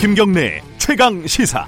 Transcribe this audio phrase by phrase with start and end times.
[0.00, 1.66] 김경래 최강 시사.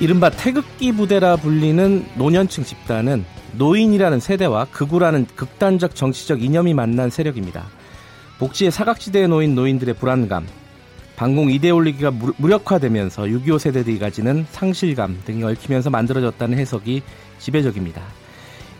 [0.00, 7.64] 이른바 태극기 부대라 불리는 노년층 집단은 노인이라는 세대와 극우라는 극단적 정치적 이념이 만난 세력입니다.
[8.40, 10.48] 복지의 사각지대에 놓인 노인들의 불안감,
[11.14, 17.02] 반공 이데올로기가 무력화되면서 6.25 세대들이 가지는 상실감 등이 얽히면서 만들어졌다는 해석이
[17.38, 18.02] 지배적입니다.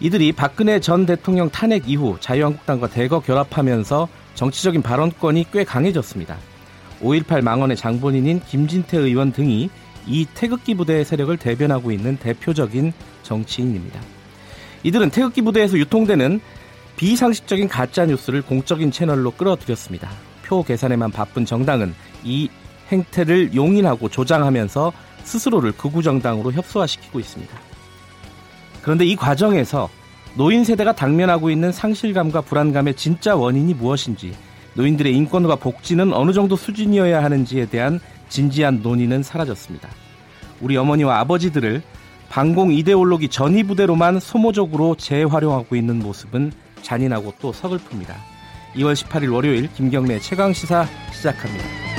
[0.01, 6.37] 이들이 박근혜 전 대통령 탄핵 이후 자유한국당과 대거 결합하면서 정치적인 발언권이 꽤 강해졌습니다.
[7.02, 9.70] 5.18 망언의 장본인인 김진태 의원 등이
[10.06, 12.92] 이 태극기 부대의 세력을 대변하고 있는 대표적인
[13.23, 14.01] 정치인입니다.
[14.82, 16.40] 이들은 태극기 부대에서 유통되는
[16.96, 20.10] 비상식적인 가짜 뉴스를 공적인 채널로 끌어들였습니다.
[20.45, 22.48] 표 계산에만 바쁜 정당은 이
[22.90, 24.93] 행태를 용인하고 조장하면서
[25.24, 27.71] 스스로를 극우 정당으로 협소화시키고 있습니다.
[28.83, 29.88] 그런데 이 과정에서
[30.35, 34.35] 노인 세대가 당면하고 있는 상실감과 불안감의 진짜 원인이 무엇인지,
[34.74, 39.89] 노인들의 인권과 복지는 어느 정도 수준이어야 하는지에 대한 진지한 논의는 사라졌습니다.
[40.61, 41.83] 우리 어머니와 아버지들을
[42.30, 48.15] 반공 이데올로기 전위 부대로만 소모적으로 재활용하고 있는 모습은 잔인하고 또 서글픕니다.
[48.77, 51.91] 2월 18일 월요일 김경래 최강 시사 시작합니다.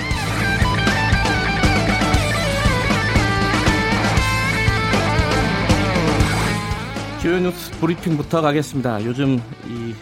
[7.34, 9.04] 주요 뉴스 브리핑부터 가겠습니다.
[9.06, 9.96] 요즘 이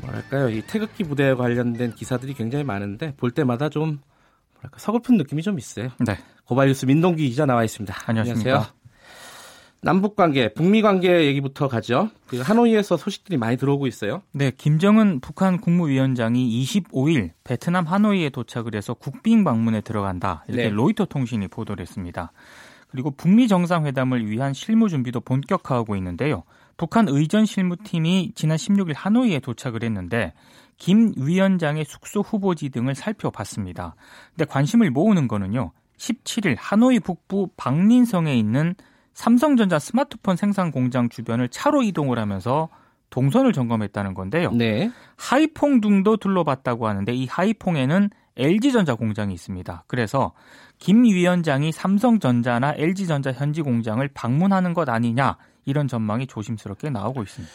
[0.00, 3.98] 뭐랄까요 이 태극기 부대에 관련된 기사들이 굉장히 많은데 볼 때마다 좀
[4.54, 5.90] 뭐랄까 서글픈 느낌이 좀 있어요.
[6.00, 6.16] 네.
[6.46, 7.94] 고발뉴스 민동기 기자 나와 있습니다.
[8.06, 8.48] 안녕하십니까.
[8.48, 8.74] 안녕하세요.
[9.82, 12.08] 남북 관계, 북미 관계 얘기부터 가죠.
[12.26, 14.22] 그 하노이에서 소식들이 많이 들어오고 있어요.
[14.32, 20.42] 네, 김정은 북한 국무위원장이 25일 베트남 하노이에 도착을 해서 국빈 방문에 들어간다.
[20.48, 20.70] 이렇게 네.
[20.70, 22.32] 로이터 통신이 보도를 했습니다.
[22.88, 26.44] 그리고 북미 정상회담을 위한 실무 준비도 본격화하고 있는데요.
[26.76, 30.32] 북한 의전 실무팀이 지난 16일 하노이에 도착을 했는데
[30.78, 33.94] 김 위원장의 숙소 후보지 등을 살펴봤습니다.
[34.30, 35.72] 근데 관심을 모으는 거는요.
[35.98, 38.74] 17일 하노이 북부 박린성에 있는
[39.12, 42.68] 삼성전자 스마트폰 생산 공장 주변을 차로 이동을 하면서
[43.10, 44.52] 동선을 점검했다는 건데요.
[44.52, 44.90] 네.
[45.16, 49.84] 하이퐁둥도 둘러봤다고 하는데 이 하이퐁에는 LG전자 공장이 있습니다.
[49.86, 50.32] 그래서
[50.78, 57.54] 김 위원장이 삼성전자나 LG전자 현지 공장을 방문하는 것 아니냐 이런 전망이 조심스럽게 나오고 있습니다.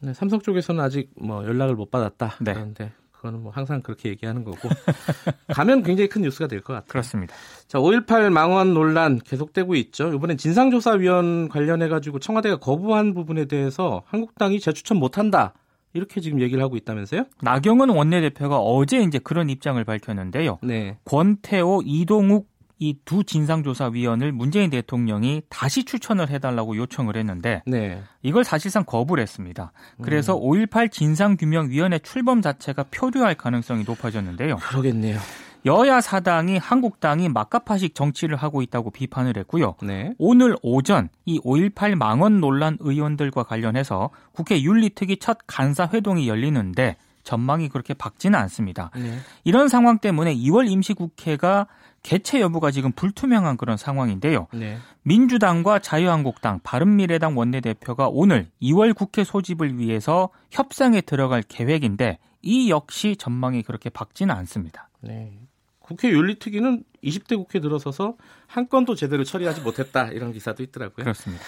[0.00, 2.36] 네, 삼성 쪽에서는 아직 뭐 연락을 못 받았다.
[2.40, 2.54] 네.
[2.54, 4.68] 그런데 그거는 뭐 항상 그렇게 얘기하는 거고
[5.54, 6.88] 가면 굉장히 큰 뉴스가 될 것 같아요.
[6.88, 7.34] 그렇습니다.
[7.68, 10.12] 자, 5.18 망원 논란 계속되고 있죠.
[10.12, 15.52] 이번엔 진상조사위원 관련해 가지고 청와대가 거부한 부분에 대해서 한국당이 재추천 못한다.
[15.94, 17.24] 이렇게 지금 얘기를 하고 있다면서요?
[17.42, 20.58] 나경원 원내대표가 어제 이제 그런 입장을 밝혔는데요.
[20.62, 20.98] 네.
[21.04, 28.02] 권태호, 이동욱 이 두 진상조사위원을 문재인 대통령이 다시 추천을 해달라고 요청을 했는데 네.
[28.22, 29.70] 이걸 사실상 거부를 했습니다.
[30.02, 30.42] 그래서 음.
[30.42, 34.56] 5.18 진상규명위원회 출범 자체가 표류할 가능성이 높아졌는데요.
[34.56, 35.18] 그러겠네요.
[35.64, 39.76] 여야 사당이 한국당이 막가파식 정치를 하고 있다고 비판을 했고요.
[39.82, 40.12] 네.
[40.18, 47.68] 오늘 오전 이 5.18 망언 논란 의원들과 관련해서 국회 윤리특위 첫 간사 회동이 열리는데 전망이
[47.68, 48.90] 그렇게 밝지는 않습니다.
[48.96, 49.18] 네.
[49.44, 51.68] 이런 상황 때문에 2월 임시국회가
[52.02, 54.48] 개최 여부가 지금 불투명한 그런 상황인데요.
[54.52, 54.78] 네.
[55.02, 63.62] 민주당과 자유한국당, 바른미래당 원내대표가 오늘 2월 국회 소집을 위해서 협상에 들어갈 계획인데 이 역시 전망이
[63.62, 64.88] 그렇게 밝지는 않습니다.
[65.00, 65.32] 네.
[65.82, 68.16] 국회 윤리특위는 20대 국회 들어서서
[68.46, 71.04] 한 건도 제대로 처리하지 못했다 이런 기사도 있더라고요.
[71.04, 71.44] 그렇습니다.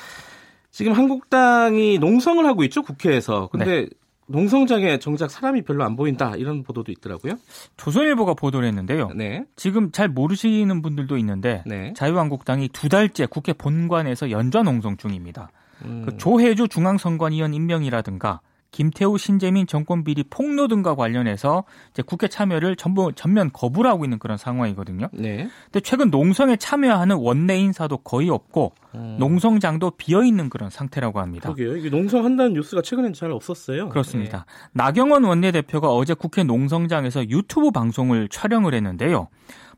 [0.70, 3.48] 지금 한국당이 농성을 하고 있죠 국회에서.
[3.52, 3.88] 근데 네.
[4.26, 7.34] 농성장에 정작 사람이 별로 안 보인다 이런 보도도 있더라고요.
[7.76, 9.10] 조선일보가 보도를 했는데요.
[9.14, 9.44] 네.
[9.54, 11.92] 지금 잘 모르시는 분들도 있는데 네.
[11.94, 15.50] 자유한국당이 두 달째 국회 본관에서 연좌 농성 중입니다.
[15.84, 16.02] 음.
[16.06, 18.40] 그 조혜주 중앙선관위원 임명이라든가
[18.74, 21.62] 김태우 신재민 정권 비리 폭로 등과 관련해서
[21.92, 25.10] 이제 국회 참여를 전부 전면 거부를 하고 있는 그런 상황이거든요.
[25.12, 25.48] 네.
[25.66, 29.16] 근데 최근 농성에 참여하는 원내 인사도 거의 없고 음.
[29.20, 31.52] 농성장도 비어 있는 그런 상태라고 합니다.
[31.52, 31.76] 그러게요.
[31.76, 33.90] 이게 농성한다는 뉴스가 최근엔 잘 없었어요.
[33.90, 34.38] 그렇습니다.
[34.38, 34.70] 네.
[34.72, 39.28] 나경원 원내대표가 어제 국회 농성장에서 유튜브 방송을 촬영을 했는데요.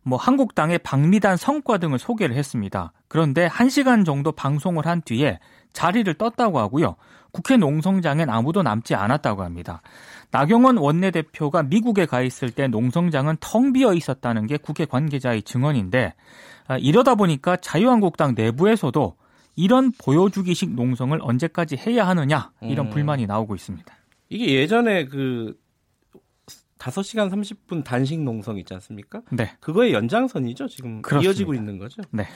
[0.06, 2.92] 뭐 한국당의 박미단 성과 등을 소개를 했습니다.
[3.08, 5.40] 그런데 1시간 정도 방송을 한 뒤에
[5.72, 6.94] 자리를 떴다고 하고요.
[7.32, 9.82] 국회 농성장엔 아무도 남지 않았다고 합니다.
[10.30, 16.14] 나경원 원내대표가 미국에 가 있을 때 농성장은 텅 비어 있었다는 게 국회 관계자의 증언인데
[16.68, 19.16] 아, 이러다 보니까 자유한국당 내부에서도
[19.56, 22.90] 이런 보여주기식 농성을 언제까지 해야 하느냐 이런 음.
[22.90, 23.92] 불만이 나오고 있습니다.
[24.28, 25.56] 이게 예전에 그
[26.86, 29.22] 5시간 30분 단식 농성 있지 않습니까?
[29.32, 29.50] 네.
[29.60, 30.68] 그거의 연장선이죠.
[30.68, 31.28] 지금 그렇습니다.
[31.28, 32.02] 이어지고 있는 거죠.
[32.10, 32.26] 네.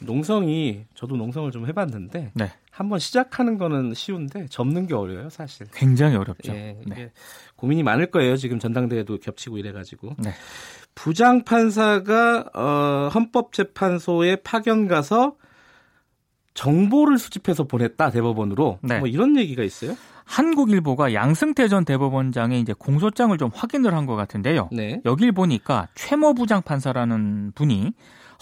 [0.00, 2.52] 농성이 저도 농성을 좀 해봤는데 네.
[2.70, 5.66] 한번 시작하는 거는 쉬운데 접는 게 어려워요, 사실.
[5.72, 6.52] 굉장히 어렵죠.
[6.52, 7.10] 예, 네.
[7.56, 8.36] 고민이 많을 거예요.
[8.36, 10.14] 지금 전당대회도 겹치고 이래가지고.
[10.18, 10.30] 네.
[10.94, 15.36] 부장 판사가 어, 헌법재판소에 파견 가서
[16.54, 18.98] 정보를 수집해서 보냈다 대법원으로 네.
[18.98, 19.94] 뭐 이런 얘기가 있어요?
[20.26, 24.68] 한국일보가 양승태 전 대법원장의 이제 공소장을 좀 확인을 한 것 같은데요.
[24.70, 25.00] 네.
[25.04, 27.92] 여길 보니까 최모 부장 판사라는 분이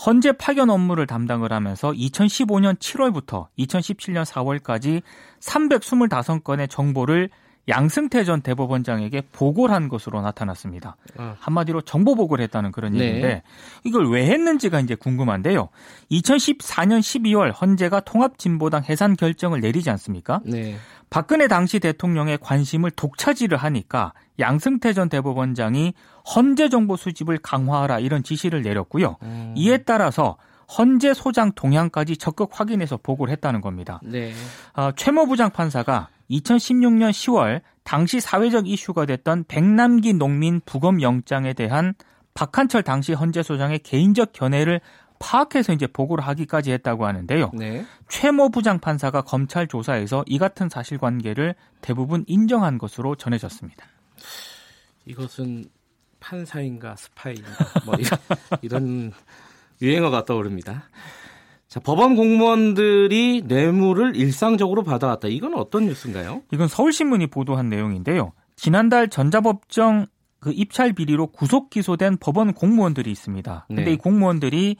[0.04, 5.02] 헌재 파견 업무를 담당을 하면서 2015년 7월부터 2017년 4월까지
[5.40, 7.30] 325건의 정보를
[7.68, 10.96] 양승태 전 대법원장에게 보고를 한 것으로 나타났습니다.
[11.16, 11.36] 아.
[11.38, 13.06] 한마디로 정보 보고를 했다는 그런 네.
[13.06, 13.42] 얘기인데
[13.84, 15.68] 이걸 왜 했는지가 이제 궁금한데요.
[16.10, 20.40] 2014년 12월 헌재가 통합진보당 해산 결정을 내리지 않습니까?
[20.44, 20.76] 네.
[21.10, 25.94] 박근혜 당시 대통령의 관심을 독차지를 하니까 양승태 전 대법원장이
[26.34, 29.16] 헌재 정보 수집을 강화하라 이런 지시를 내렸고요.
[29.22, 29.54] 음.
[29.56, 30.36] 이에 따라서
[30.76, 34.00] 헌재 소장 동향까지 적극 확인해서 보고를 했다는 겁니다.
[34.02, 34.32] 네.
[34.74, 41.94] 어, 최모 부장 판사가 2016년 10월 당시 사회적 이슈가 됐던 백남기 농민 부검 영장에 대한
[42.34, 44.80] 박한철 당시 헌재소장의 개인적 견해를
[45.18, 47.52] 파악해서 이제 보고를 하기까지 했다고 하는데요.
[47.54, 47.86] 네.
[48.08, 53.86] 최모 부장 판사가 검찰 조사에서 이 같은 사실관계를 대부분 인정한 것으로 전해졌습니다.
[55.06, 55.66] 이것은
[56.20, 57.50] 판사인가 스파인가
[57.86, 58.18] 뭐 이런,
[58.62, 59.12] 이런
[59.80, 60.84] 유행어가 떠오릅니다.
[61.74, 65.26] 자, 법원 공무원들이 뇌물을 일상적으로 받아왔다.
[65.26, 66.42] 이건 어떤 뉴스인가요?
[66.52, 68.30] 이건 서울신문이 보도한 내용인데요.
[68.54, 70.06] 지난달 전자법정
[70.38, 73.64] 그 입찰 비리로 구속 기소된 법원 공무원들이 있습니다.
[73.66, 73.92] 근데 네.
[73.94, 74.76] 이 공무원들이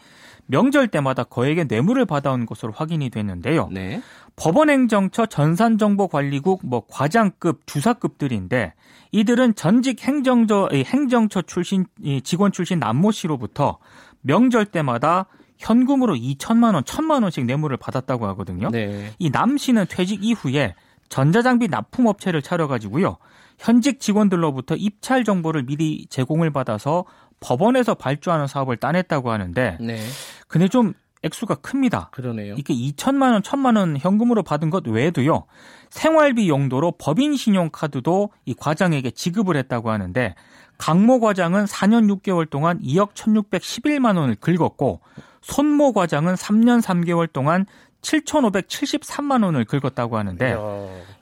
[0.46, 3.70] 명절 때마다 거액의 뇌물을 받아온 것으로 확인이 됐는데요.
[3.73, 4.00] 네.
[4.37, 8.73] 법원행정처 전산정보관리국 뭐 과장급, 주사급들인데
[9.11, 11.87] 이들은 전직 행정처 행정처 출신
[12.23, 13.79] 직원 출신 남모 씨로부터
[14.20, 15.26] 명절 때마다
[15.59, 18.71] 현금으로 2천만 원, 1천만 원씩 뇌물을 받았다고 하거든요.
[18.71, 19.12] 네.
[19.19, 20.75] 이남 씨는 퇴직 이후에
[21.09, 23.17] 전자장비 납품업체를 차려가지고요.
[23.59, 27.05] 현직 직원들로부터 입찰 정보를 미리 제공을 받아서
[27.41, 30.01] 법원에서 발주하는 사업을 따냈다고 하는데 네.
[30.49, 32.11] 근데 좀 액수가 큽니다.
[32.12, 32.55] 그러네요.
[32.59, 35.47] 이게 2천만 원, 1천만 원 현금으로 받은 것 외에도요.
[35.89, 40.35] 생활비 용도로 법인 신용카드도 이 과장에게 지급을 했다고 하는데
[40.77, 45.01] 강모 과장은 4년 6개월 동안 2억 1,611만 원을 긁었고
[45.44, 47.67] 손모 과장은 3년 3개월 동안
[48.02, 50.56] 7,573만 원을 긁었다고 하는데.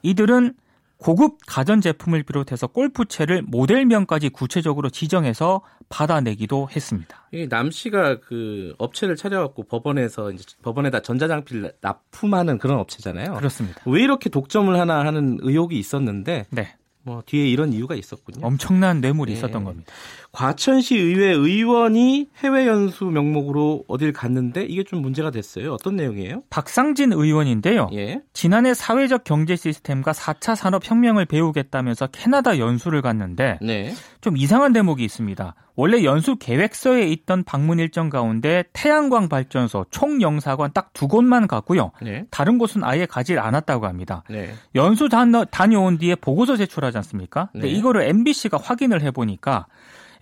[0.02, 0.54] 이들은
[0.96, 7.28] 고급 가전제품을 비롯해서 골프채를 모델명까지 구체적으로 지정해서 받아내기도 했습니다.
[7.48, 13.34] 남 씨가 그 업체를 차려갖고 법원에서 이제 법원에다 전자장피를 납품하는 그런 업체잖아요.
[13.34, 13.82] 그렇습니다.
[13.84, 16.76] 왜 이렇게 독점을 하나 하는 의혹이 있었는데 네.
[17.02, 18.46] 뭐 뒤에 이런 이유가 있었군요.
[18.46, 19.38] 엄청난 뇌물이 네.
[19.38, 19.92] 있었던 겁니다.
[20.32, 25.75] 과천시 의회 의원이 해외 연수 명목으로 어딜 갔는데 이게 좀 문제가 됐어요.
[25.75, 26.43] 어떤 내용이에요?
[26.49, 27.90] 박상진 의원인데요.
[27.93, 28.23] 예.
[28.32, 33.93] 지난해 사회적 경제 시스템과 4차 산업 혁명을 배우겠다면서 캐나다 연수를 갔는데 네.
[34.23, 35.55] 좀 이상한 대목이 있습니다.
[35.75, 41.90] 원래 연수 계획서에 있던 방문 일정 가운데 태양광 발전소, 총영사관 딱 두 곳만 갔고요.
[42.02, 42.25] 네.
[42.31, 44.23] 다른 곳은 아예 가지 않았다고 합니다.
[44.31, 44.52] 네.
[44.75, 45.08] 연수
[45.50, 47.49] 다녀온 뒤에 보고서 제출하지 않습니까?
[47.52, 47.73] 근데 네.
[47.73, 49.67] 이거를 MBC가 확인을 해보니까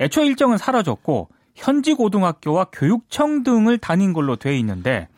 [0.00, 5.08] 애초 일정은 사라졌고 현지 고등학교와 교육청 등을 다닌 걸로 돼 있는데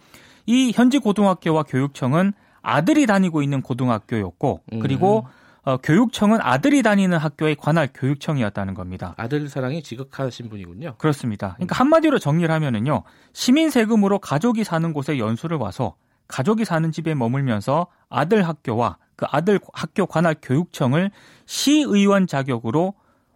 [0.47, 5.43] 이 현지 고등학교와 교육청은 아들이 다니고 있는 고등학교였고 그리고 음.
[5.65, 9.15] 어, 교육청은 아들이 다니는 학교의 관할 교육청이었다는 겁니다.
[9.17, 10.97] 아들 사랑이 지극하신 분이군요.
[10.99, 11.53] 그렇습니다.
[11.55, 13.05] 그러니까 한마디로 정리를 하면은요.
[13.33, 15.95] 시민 세금으로 가족이 사는 곳에 연수를 와서
[16.27, 21.13] 가족이 사는 집에 머물면서 아들 학교와 그 아들 학교 관할 교육청을
[21.47, 22.95] 시의원 자격으로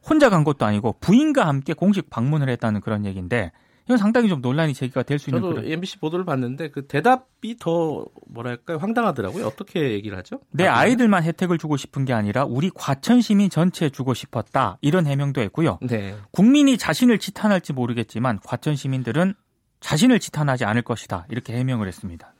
[0.08, 3.52] 혼자 간 것도 아니고 부인과 함께 공식 방문을 했다는 그런 얘기인데
[3.86, 5.70] 이건 상당히 좀 논란이 제기가 될 수 있는 저도 그런...
[5.70, 9.46] MBC 보도를 봤는데 그 대답이 더 뭐랄까요 황당하더라고요.
[9.46, 10.40] 어떻게 얘기를 하죠?
[10.50, 15.40] 내 아이들만 혜택을 주고 싶은 게 아니라 우리 과천 시민 전체에 주고 싶었다 이런 해명도
[15.40, 15.78] 했고요.
[15.82, 16.16] 네.
[16.32, 19.34] 국민이 자신을 지탄할지 모르겠지만 과천 시민들은
[19.80, 22.32] 자신을 지탄하지 않을 것이다 이렇게 해명을 했습니다.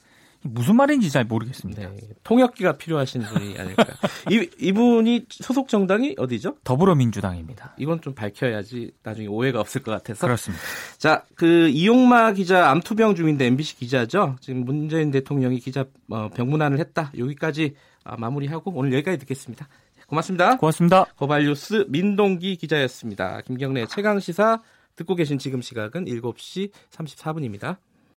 [0.46, 1.82] 무슨 말인지 잘 모르겠습니다.
[1.82, 3.84] 네, 통역기가 필요하신 분이 아닐까.
[4.30, 6.56] 이, 이분이 소속 정당이 어디죠?
[6.64, 7.74] 더불어민주당입니다.
[7.78, 10.26] 이건 좀 밝혀야지 나중에 오해가 없을 것 같아서.
[10.26, 10.62] 그렇습니다.
[10.98, 14.36] 자, 그 이용마 기자 암투병 중인데 MBC 기자죠.
[14.40, 17.12] 지금 문재인 대통령이 기자 어, 병문안을 했다.
[17.16, 17.74] 여기까지
[18.04, 19.68] 아, 마무리하고 오늘 여기까지 듣겠습니다.
[20.06, 20.56] 고맙습니다.
[20.56, 21.04] 고맙습니다.
[21.16, 23.40] 고발뉴스 민동기 기자였습니다.
[23.42, 24.62] 김경래 최강 시사
[24.94, 27.76] 듣고 계신 지금 시각은 7시 34분입니다.